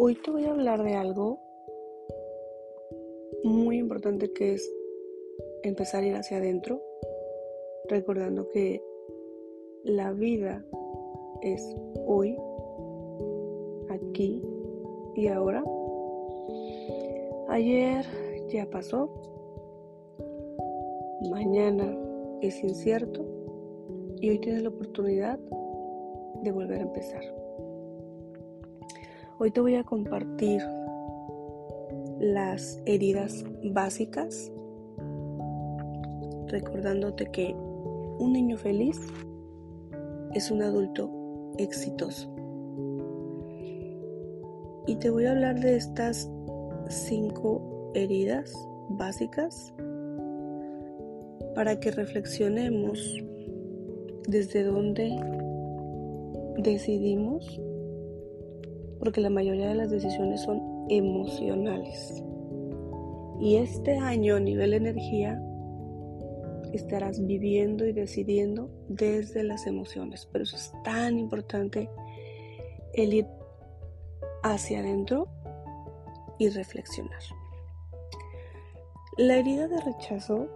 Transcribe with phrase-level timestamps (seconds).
[0.00, 1.40] Hoy te voy a hablar de algo
[3.42, 4.72] muy importante que es
[5.64, 6.80] empezar a ir hacia adentro,
[7.88, 8.80] recordando que
[9.82, 10.64] la vida
[11.42, 11.60] es
[12.06, 12.36] hoy,
[13.90, 14.40] aquí
[15.16, 15.64] y ahora.
[17.48, 18.04] Ayer
[18.50, 19.10] ya pasó,
[21.28, 21.92] mañana
[22.40, 23.26] es incierto
[24.20, 25.40] y hoy tienes la oportunidad
[26.42, 27.37] de volver a empezar.
[29.40, 30.60] Hoy te voy a compartir
[32.18, 34.50] las heridas básicas,
[36.48, 38.98] recordándote que un niño feliz
[40.34, 41.08] es un adulto
[41.56, 42.28] exitoso.
[44.88, 46.28] Y te voy a hablar de estas
[46.88, 48.52] cinco heridas
[48.88, 49.72] básicas
[51.54, 53.22] para que reflexionemos
[54.26, 55.16] desde dónde
[56.56, 57.60] decidimos,
[58.98, 62.22] porque la mayoría de las decisiones son emocionales.
[63.40, 65.40] Y este año a nivel energía
[66.72, 70.26] estarás viviendo y decidiendo desde las emociones.
[70.26, 71.88] Por eso es tan importante
[72.94, 73.26] el ir
[74.42, 75.28] hacia adentro
[76.38, 77.20] y reflexionar.
[79.16, 80.48] La herida de rechazo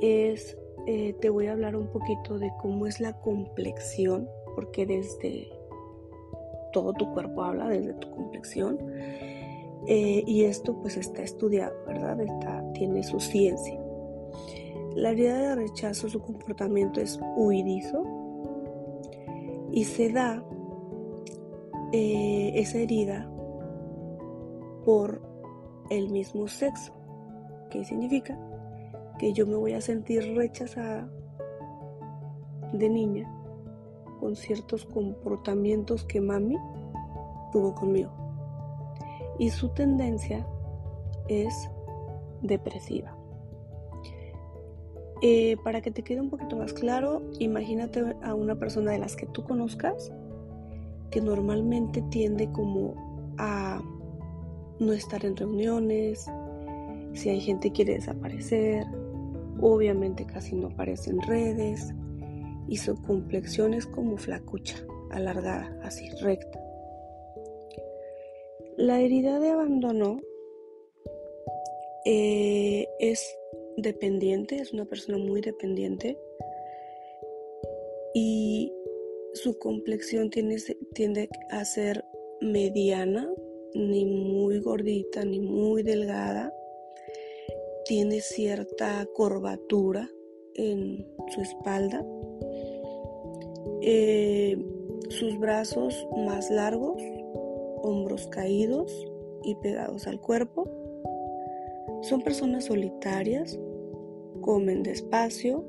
[0.00, 5.48] es, eh, te voy a hablar un poquito de cómo es la complexión, porque desde
[6.72, 8.78] todo tu cuerpo habla, desde tu complexión.
[9.86, 12.20] Eh, y esto pues está estudiado, ¿verdad?
[12.20, 13.80] Está, tiene su ciencia.
[14.94, 18.04] La herida de rechazo, su comportamiento es huidizo
[19.72, 20.44] y se da
[21.92, 23.30] eh, esa herida
[24.84, 25.22] por
[25.90, 26.92] el mismo sexo.
[27.70, 28.38] ¿Qué significa?
[29.18, 31.08] Que yo me voy a sentir rechazada
[32.72, 33.39] de niña
[34.20, 36.56] con ciertos comportamientos que mami
[37.50, 38.10] tuvo conmigo.
[39.38, 40.46] Y su tendencia
[41.28, 41.70] es
[42.42, 43.16] depresiva.
[45.22, 49.16] Eh, para que te quede un poquito más claro, imagínate a una persona de las
[49.16, 50.12] que tú conozcas
[51.10, 53.82] que normalmente tiende como a
[54.78, 56.26] no estar en reuniones,
[57.12, 58.86] si hay gente que quiere desaparecer,
[59.60, 61.92] obviamente casi no aparece en redes
[62.70, 64.76] y su complexión es como flacucha,
[65.10, 66.58] alargada, así recta.
[68.76, 70.20] La herida de abandono
[72.06, 73.36] eh, es
[73.76, 76.16] dependiente, es una persona muy dependiente
[78.14, 78.72] y
[79.34, 82.04] su complexión tiende a ser
[82.40, 83.28] mediana,
[83.74, 86.54] ni muy gordita, ni muy delgada.
[87.84, 90.08] Tiene cierta curvatura
[90.54, 92.04] en su espalda.
[93.82, 94.58] Eh,
[95.08, 97.02] sus brazos más largos,
[97.82, 98.92] hombros caídos
[99.42, 100.68] y pegados al cuerpo.
[102.02, 103.58] Son personas solitarias,
[104.40, 105.64] comen despacio,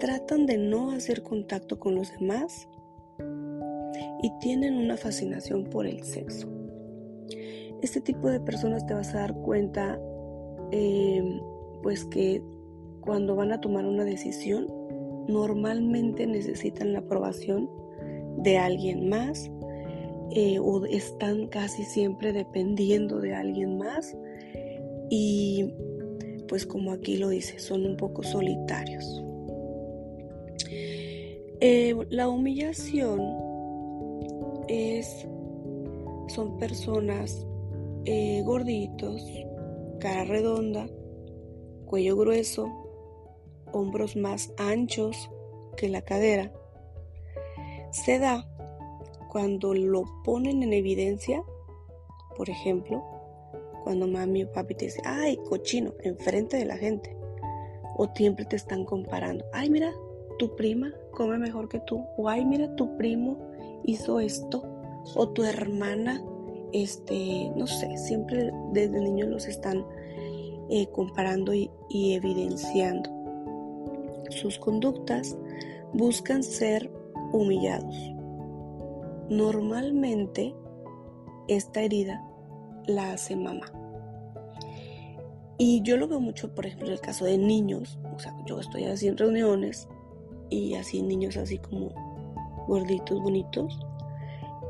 [0.00, 2.68] tratan de no hacer contacto con los demás
[4.22, 6.48] y tienen una fascinación por el sexo.
[7.82, 10.00] Este tipo de personas te vas a dar cuenta
[10.72, 11.40] eh,
[11.82, 12.42] pues que
[13.00, 14.66] cuando van a tomar una decisión
[15.28, 17.70] normalmente necesitan la aprobación
[18.38, 19.50] de alguien más
[20.30, 24.16] eh, o están casi siempre dependiendo de alguien más
[25.10, 25.72] y
[26.48, 29.22] pues como aquí lo dice, son un poco solitarios.
[31.60, 33.20] Eh, la humillación
[34.68, 35.26] es,
[36.28, 37.46] son personas
[38.04, 39.26] eh, gorditos,
[39.98, 40.88] cara redonda,
[41.84, 42.77] cuello grueso,
[43.72, 45.30] hombros más anchos
[45.76, 46.52] que la cadera.
[47.90, 48.46] Se da
[49.30, 51.42] cuando lo ponen en evidencia,
[52.36, 53.04] por ejemplo,
[53.84, 57.16] cuando mami o papi te dice, ay, cochino, enfrente de la gente.
[57.96, 59.92] O siempre te están comparando, ay, mira,
[60.38, 62.04] tu prima come mejor que tú.
[62.16, 63.38] O ay, mira, tu primo
[63.84, 64.62] hizo esto.
[65.16, 66.22] O tu hermana,
[66.72, 69.84] este, no sé, siempre desde niños los están
[70.70, 73.17] eh, comparando y evidenciando.
[74.30, 75.36] Sus conductas
[75.92, 76.90] buscan ser
[77.32, 77.94] humillados.
[79.28, 80.54] Normalmente,
[81.48, 82.22] esta herida
[82.86, 83.70] la hace mamá.
[85.58, 87.98] Y yo lo veo mucho, por ejemplo, en el caso de niños.
[88.14, 89.88] O sea, yo estoy así reuniones
[90.50, 91.90] y así niños así como
[92.68, 93.78] gorditos, bonitos.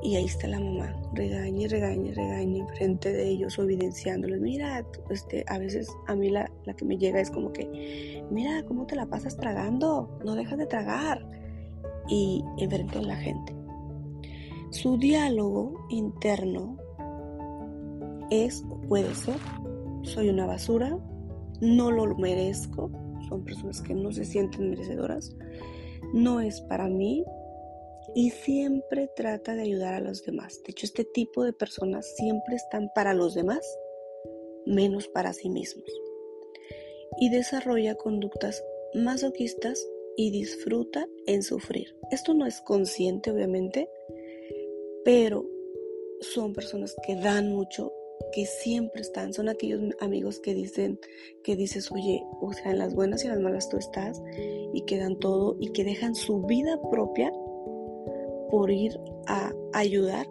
[0.02, 4.40] Y ahí está la mamá, regaña, regaña, regaña enfrente de ellos o evidenciándoles.
[4.40, 8.62] Mira, este, a veces a mí la, la que me llega es como que, mira,
[8.64, 10.18] ¿cómo te la pasas tragando?
[10.24, 11.26] No dejas de tragar.
[12.08, 13.54] Y enfrente de la gente.
[14.70, 16.78] Su diálogo interno
[18.30, 19.36] es o puede ser,
[20.02, 20.98] soy una basura,
[21.60, 22.90] no lo merezco,
[23.28, 25.36] son personas que no se sienten merecedoras,
[26.12, 27.24] no es para mí
[28.18, 30.60] y siempre trata de ayudar a los demás.
[30.64, 33.60] De hecho, este tipo de personas siempre están para los demás,
[34.66, 35.88] menos para sí mismos.
[37.20, 39.86] Y desarrolla conductas masoquistas
[40.16, 41.94] y disfruta en sufrir.
[42.10, 43.88] Esto no es consciente, obviamente,
[45.04, 45.48] pero
[46.20, 47.92] son personas que dan mucho
[48.32, 50.98] que siempre están, son aquellos amigos que dicen,
[51.44, 54.20] que dices, oye, o sea, en las buenas y en las malas tú estás,
[54.74, 57.32] y que dan todo, y que dejan su vida propia
[58.50, 60.26] por ir a ayudar,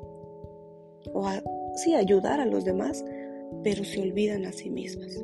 [1.14, 1.42] o a,
[1.76, 3.04] sí, ayudar a los demás,
[3.64, 5.24] pero se olvidan a sí mismas.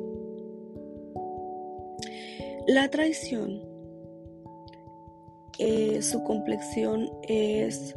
[2.66, 3.60] La traición,
[5.58, 7.94] eh, su complexión es,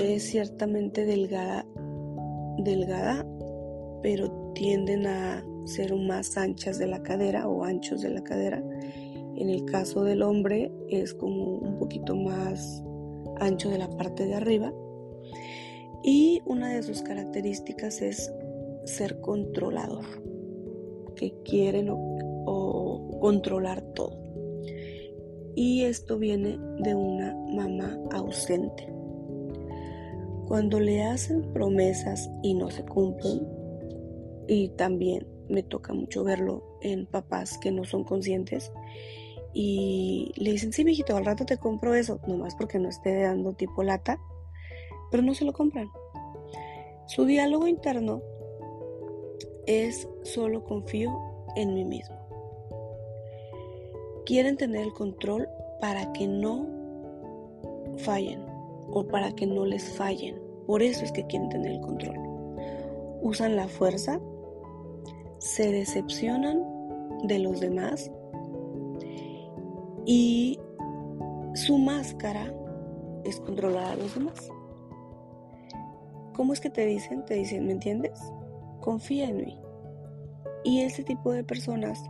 [0.00, 1.64] es ciertamente delgada,
[2.58, 3.24] delgada
[4.02, 8.62] pero tienden a ser más anchas de la cadera o anchos de la cadera.
[9.36, 12.82] En el caso del hombre es como un poquito más
[13.40, 14.72] ancho de la parte de arriba.
[16.02, 18.32] Y una de sus características es
[18.84, 20.04] ser controlador,
[21.16, 24.16] que quieren o, controlar todo.
[25.54, 28.92] Y esto viene de una mamá ausente.
[30.46, 33.46] Cuando le hacen promesas y no se cumplen,
[34.46, 38.72] y también me toca mucho verlo en papás que no son conscientes
[39.52, 43.52] y le dicen, sí, mijito, al rato te compro eso, nomás porque no esté dando
[43.54, 44.20] tipo lata,
[45.10, 45.88] pero no se lo compran.
[47.06, 48.22] Su diálogo interno
[49.66, 51.10] es solo confío
[51.56, 52.16] en mí mismo.
[54.26, 55.48] Quieren tener el control
[55.80, 56.66] para que no
[57.98, 58.44] fallen
[58.90, 60.40] o para que no les fallen.
[60.66, 62.18] Por eso es que quieren tener el control.
[63.22, 64.20] Usan la fuerza
[65.38, 66.62] se decepcionan
[67.24, 68.10] de los demás
[70.10, 70.58] y
[71.52, 72.50] su máscara
[73.24, 74.48] es controlar a los demás.
[76.32, 77.26] ¿Cómo es que te dicen?
[77.26, 78.18] Te dicen, ¿me entiendes?
[78.80, 79.60] Confía en mí.
[80.64, 82.02] Y ese tipo de personas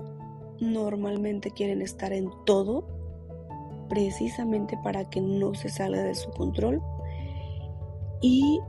[0.60, 2.86] normalmente quieren estar en todo
[3.88, 6.80] precisamente para que no se salga de su control
[8.20, 8.60] y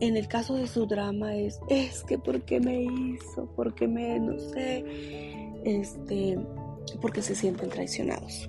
[0.00, 3.46] en el caso de su drama es, es que ¿por qué me hizo?
[3.54, 4.84] ¿Por qué me, no sé?
[5.64, 6.38] Este,
[7.00, 8.48] porque se sienten traicionados.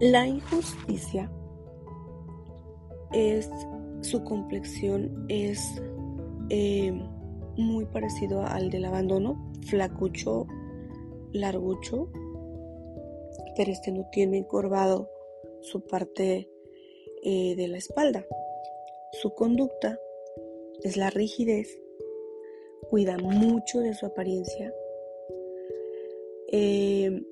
[0.00, 1.30] La injusticia
[3.12, 3.48] es,
[4.02, 5.58] su complexión es
[6.50, 6.92] eh,
[7.56, 10.46] muy parecido al del abandono, flacucho,
[11.32, 12.10] largucho,
[13.56, 15.08] pero este no tiene encorvado
[15.62, 16.50] su parte
[17.22, 18.26] eh, de la espalda.
[19.12, 19.98] Su conducta
[20.82, 21.80] es la rigidez,
[22.90, 24.74] cuida mucho de su apariencia,
[26.52, 27.22] eh,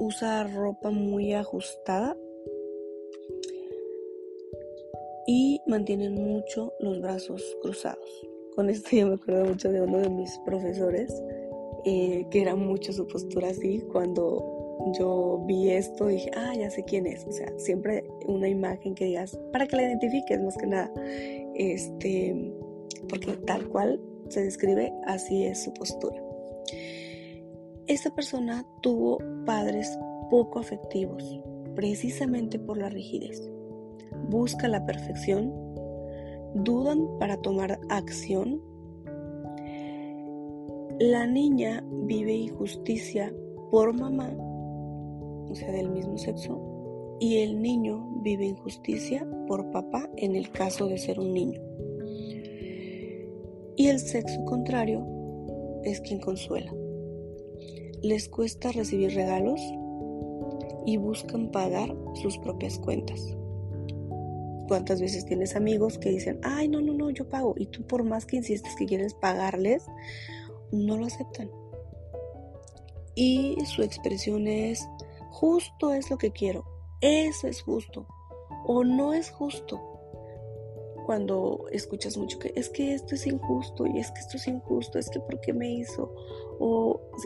[0.00, 2.16] usa ropa muy ajustada
[5.26, 8.26] y mantiene mucho los brazos cruzados.
[8.56, 11.12] Con esto yo me acuerdo mucho de uno de mis profesores,
[11.84, 16.82] eh, que era mucho su postura así, cuando yo vi esto dije, ah, ya sé
[16.84, 17.26] quién es.
[17.26, 20.90] O sea, siempre una imagen que digas, para que la identifiques más que nada.
[21.54, 22.52] Este,
[23.08, 26.20] porque tal cual se describe, así es su postura.
[27.90, 29.98] Esta persona tuvo padres
[30.30, 31.40] poco afectivos,
[31.74, 33.50] precisamente por la rigidez.
[34.28, 35.52] Busca la perfección,
[36.54, 38.62] dudan para tomar acción.
[41.00, 43.34] La niña vive injusticia
[43.72, 44.36] por mamá
[45.50, 50.86] o sea, del mismo sexo, y el niño vive injusticia por papá en el caso
[50.86, 51.60] de ser un niño.
[53.74, 55.04] Y el sexo contrario
[55.82, 56.72] es quien consuela.
[58.02, 59.60] Les cuesta recibir regalos
[60.86, 63.36] y buscan pagar sus propias cuentas.
[64.68, 67.54] ¿Cuántas veces tienes amigos que dicen, ay, no, no, no, yo pago?
[67.56, 69.84] Y tú por más que insistes que quieres pagarles,
[70.70, 71.50] no lo aceptan.
[73.14, 74.88] Y su expresión es,
[75.30, 76.64] Justo es lo que quiero.
[77.00, 78.06] Eso es justo.
[78.66, 79.80] O no es justo.
[81.06, 84.98] Cuando escuchas mucho que es que esto es injusto y es que esto es injusto,
[84.98, 86.14] es que por qué me hizo.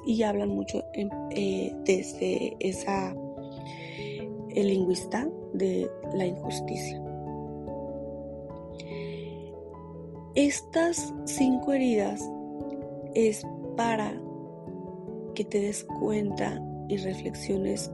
[0.07, 3.15] Y hablan mucho eh, desde esa
[4.51, 7.03] el lingüista de la injusticia.
[10.35, 12.29] Estas cinco heridas
[13.15, 14.21] es para
[15.35, 17.91] que te des cuenta y reflexiones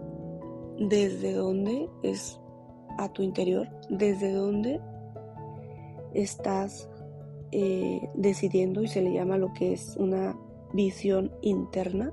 [0.78, 2.40] desde dónde es
[2.98, 4.80] a tu interior, desde dónde
[6.14, 6.88] estás
[7.52, 10.36] eh, decidiendo y se le llama lo que es una
[10.72, 12.12] visión interna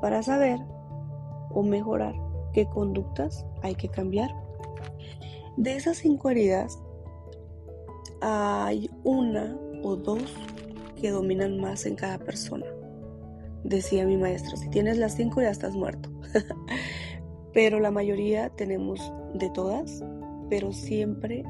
[0.00, 0.58] para saber
[1.50, 2.14] o mejorar
[2.52, 4.30] qué conductas hay que cambiar.
[5.56, 6.78] De esas cinco heridas,
[8.20, 10.22] hay una o dos
[11.00, 12.66] que dominan más en cada persona.
[13.64, 16.10] Decía mi maestro, si tienes las cinco ya estás muerto.
[17.52, 20.02] pero la mayoría tenemos de todas,
[20.48, 21.44] pero siempre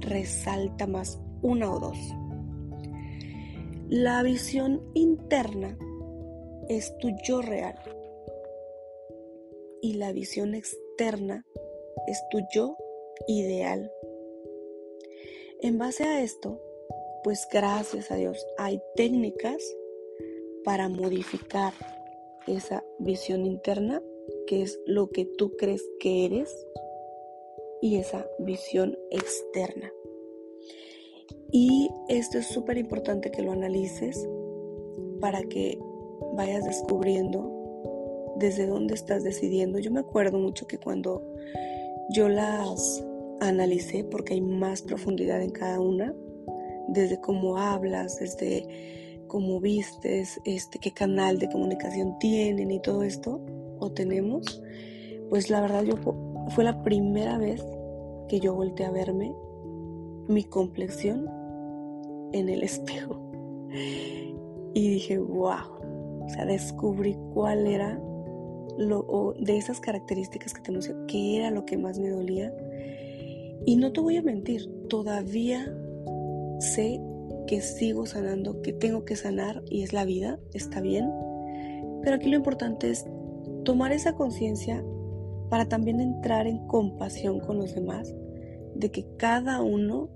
[0.00, 1.98] resalta más una o dos.
[3.90, 5.78] La visión interna
[6.68, 7.74] es tu yo real
[9.80, 11.46] y la visión externa
[12.06, 12.76] es tu yo
[13.26, 13.90] ideal.
[15.62, 16.60] En base a esto,
[17.24, 19.56] pues gracias a Dios hay técnicas
[20.64, 21.72] para modificar
[22.46, 24.02] esa visión interna,
[24.46, 26.54] que es lo que tú crees que eres,
[27.80, 29.90] y esa visión externa.
[31.50, 34.28] Y esto es súper importante que lo analices
[35.20, 35.78] para que
[36.34, 39.78] vayas descubriendo desde dónde estás decidiendo.
[39.78, 41.22] Yo me acuerdo mucho que cuando
[42.10, 43.04] yo las
[43.40, 46.14] analicé, porque hay más profundidad en cada una,
[46.88, 53.40] desde cómo hablas, desde cómo vistes, este, qué canal de comunicación tienen y todo esto,
[53.78, 54.62] o tenemos,
[55.28, 55.94] pues la verdad yo
[56.48, 57.64] fue la primera vez
[58.28, 59.34] que yo volteé a verme
[60.28, 61.28] mi complexión
[62.32, 63.20] en el espejo.
[64.74, 65.78] Y dije, wow,
[66.24, 68.00] o sea, descubrí cuál era
[68.76, 72.54] lo, de esas características que tenemos, qué era lo que más me dolía.
[73.66, 75.74] Y no te voy a mentir, todavía
[76.60, 77.00] sé
[77.46, 81.10] que sigo sanando, que tengo que sanar y es la vida, está bien.
[82.02, 83.06] Pero aquí lo importante es
[83.64, 84.84] tomar esa conciencia
[85.48, 88.14] para también entrar en compasión con los demás,
[88.74, 90.10] de que cada uno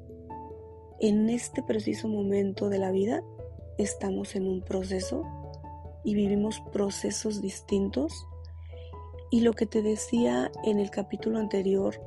[1.02, 3.24] en este preciso momento de la vida
[3.76, 5.24] estamos en un proceso
[6.04, 8.26] y vivimos procesos distintos.
[9.28, 12.00] Y lo que te decía en el capítulo anterior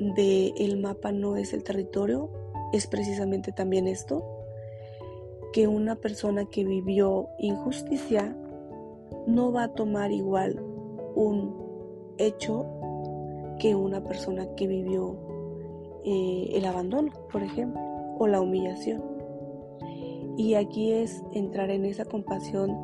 [0.00, 2.30] de el mapa no es el territorio,
[2.72, 4.24] es precisamente también esto,
[5.52, 8.34] que una persona que vivió injusticia
[9.26, 10.58] no va a tomar igual
[11.14, 11.54] un
[12.16, 12.64] hecho
[13.58, 15.18] que una persona que vivió
[16.04, 17.87] eh, el abandono, por ejemplo,
[18.18, 19.02] o la humillación.
[20.36, 22.76] Y aquí es entrar en esa compasión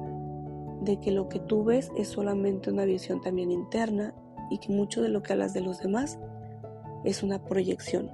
[0.83, 4.15] de que lo que tú ves es solamente una visión también interna
[4.51, 6.19] y que mucho de lo que hablas de los demás
[7.05, 8.11] es una proyección.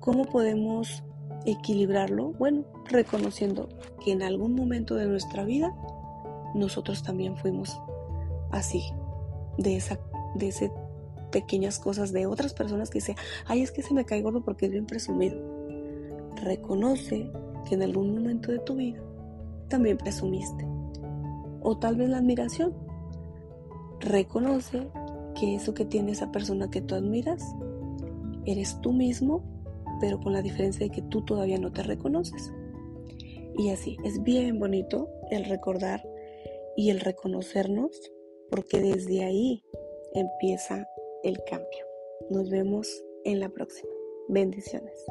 [0.00, 1.02] ¿Cómo podemos
[1.46, 2.32] equilibrarlo?
[2.32, 3.68] Bueno, reconociendo
[4.04, 5.74] que en algún momento de nuestra vida
[6.54, 7.80] nosotros también fuimos
[8.50, 8.82] así,
[9.58, 9.98] de esa
[10.34, 10.72] de ese
[11.30, 14.66] pequeñas cosas de otras personas que dicen, ay, es que se me cae gordo porque
[14.66, 15.51] es bien presumido.
[16.42, 17.30] Reconoce
[17.68, 19.02] que en algún momento de tu vida
[19.68, 20.66] también presumiste.
[21.62, 22.74] O tal vez la admiración.
[24.00, 24.88] Reconoce
[25.38, 27.42] que eso que tiene esa persona que tú admiras,
[28.44, 29.42] eres tú mismo
[30.02, 32.52] pero con la diferencia de que tú todavía no te reconoces.
[33.56, 36.04] Y así, es bien bonito el recordar
[36.76, 38.10] y el reconocernos,
[38.50, 39.62] porque desde ahí
[40.12, 40.88] empieza
[41.22, 41.86] el cambio.
[42.30, 42.88] Nos vemos
[43.24, 43.92] en la próxima.
[44.26, 45.06] Bendiciones.